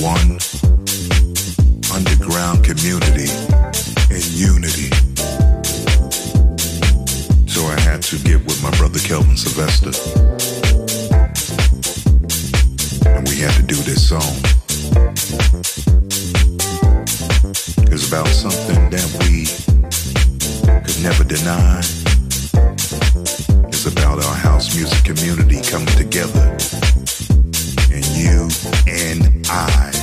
One 0.00 0.38
underground 1.92 2.64
community 2.64 3.28
in 4.10 4.22
unity. 4.32 4.90
So 7.48 7.64
I 7.66 7.80
had 7.80 8.02
to 8.02 8.18
get 8.18 8.44
with 8.44 8.62
my 8.62 8.70
brother 8.76 9.00
Kelvin 9.00 9.36
Sylvester. 9.36 9.90
And 13.08 13.26
we 13.28 13.36
had 13.38 13.54
to 13.54 13.62
do 13.62 13.76
this 13.76 14.08
song. 14.08 14.22
It's 17.90 18.06
about 18.08 18.28
something 18.28 18.90
that 18.90 19.08
we 19.20 19.46
could 20.84 21.02
never 21.02 21.24
deny. 21.24 21.80
It's 23.68 23.86
about 23.86 24.24
our 24.24 24.34
house 24.34 24.76
music 24.76 25.04
community 25.04 25.60
coming 25.62 25.88
together 25.96 26.56
and 28.86 29.46
I. 29.50 29.97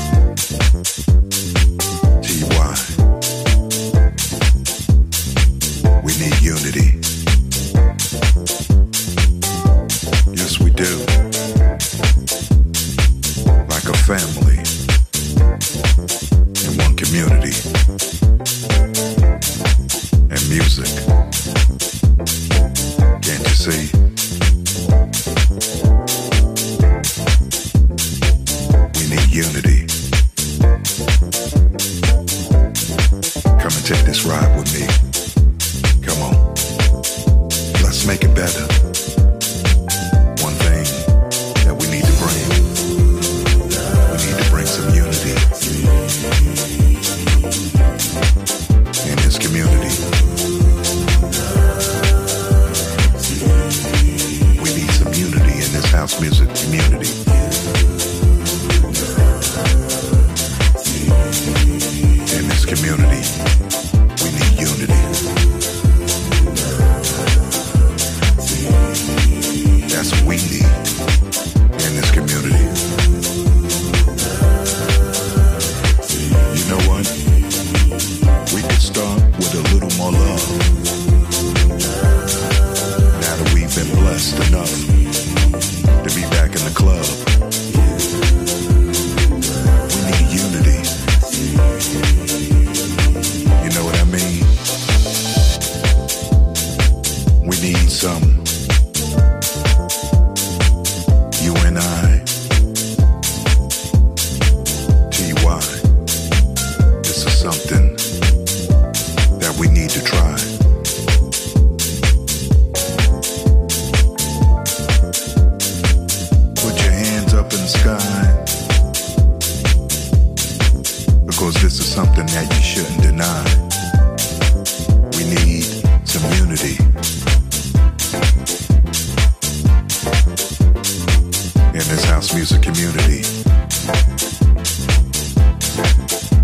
music 132.35 132.61
community. 132.61 133.21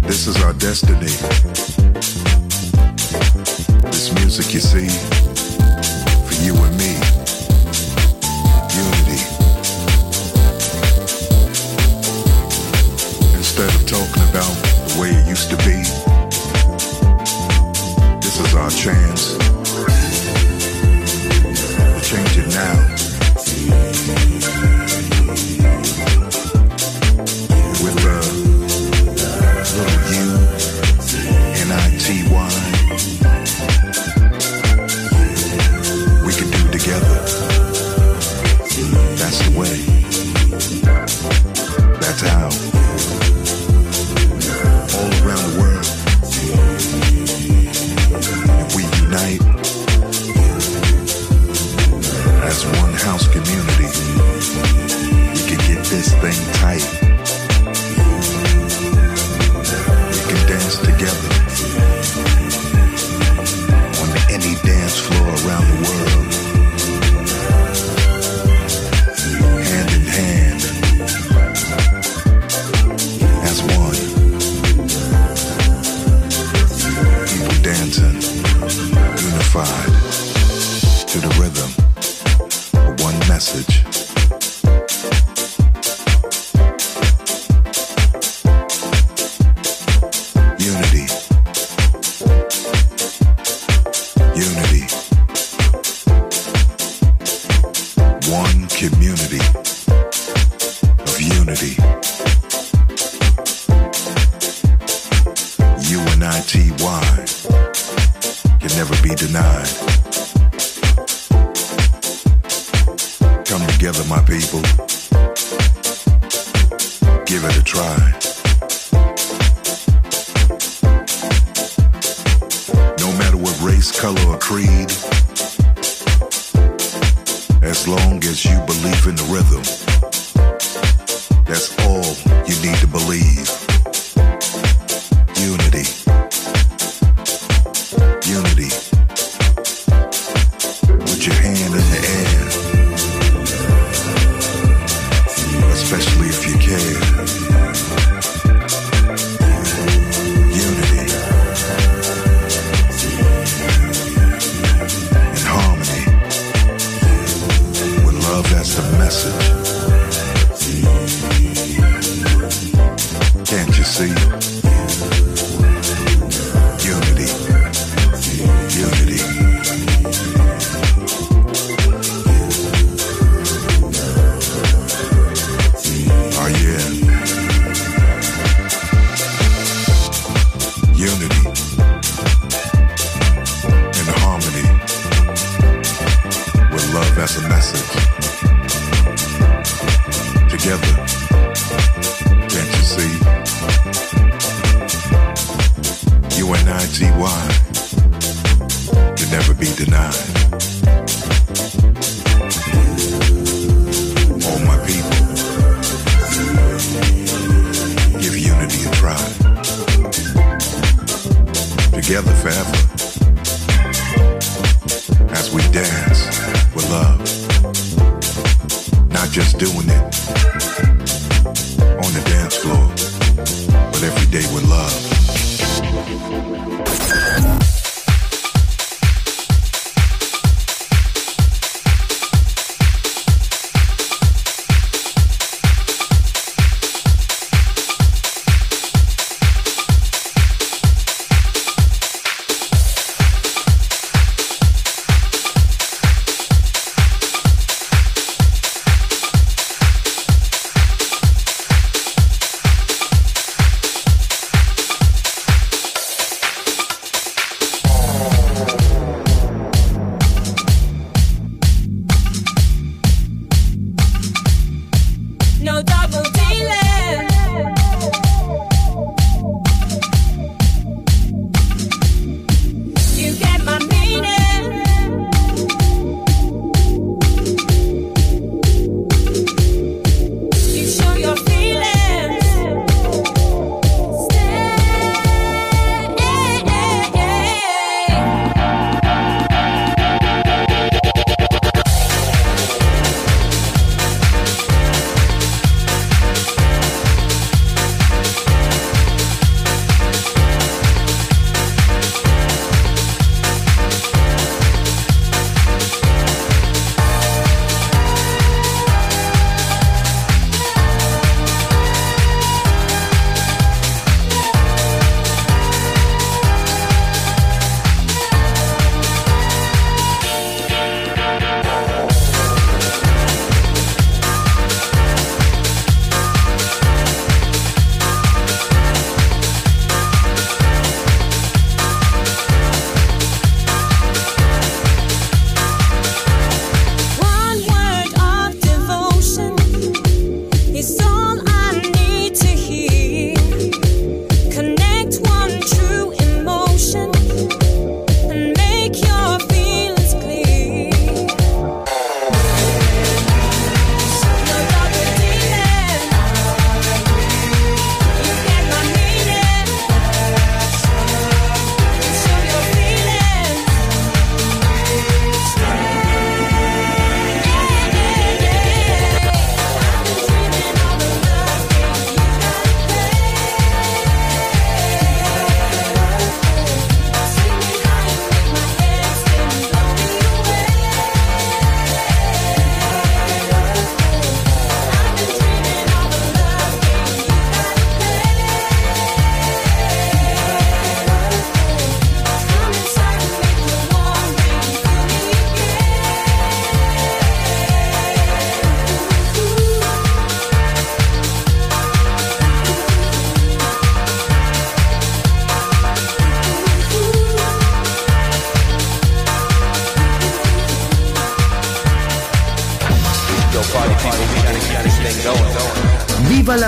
This 0.08 0.26
is 0.26 0.42
our 0.42 0.54
destiny. 0.54 1.12
This 3.92 4.14
music 4.14 4.54
you 4.54 4.62
see, 4.62 4.88
for 6.26 6.36
you 6.46 6.56
and 6.56 6.78
me. 6.78 6.94
Unity. 8.80 9.22
Instead 13.36 13.70
of 13.76 13.86
talking 13.86 14.24
about 14.30 14.56
the 14.88 14.98
way 14.98 15.10
it 15.10 15.28
used 15.28 15.50
to 15.50 15.58
be, 15.58 15.84
this 18.22 18.40
is 18.40 18.56
our 18.56 18.70
chance. 18.70 19.34
We 21.94 22.02
change 22.02 22.38
it 22.38 22.48
now. 22.56 23.01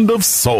sound 0.00 0.10
of 0.10 0.24
soul. 0.24 0.59